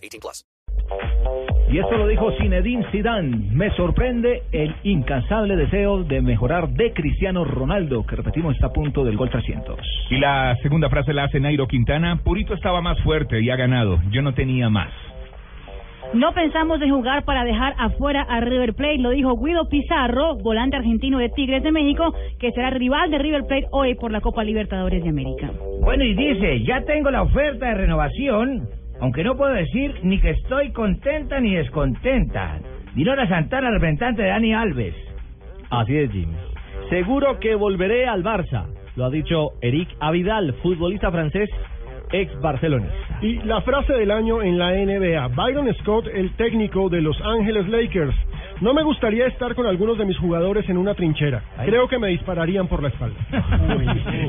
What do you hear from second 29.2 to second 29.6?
no puedo